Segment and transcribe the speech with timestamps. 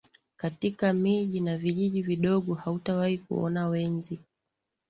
[0.35, 4.19] Katika miji na vijiji vidogo hautawahi kuona wenzi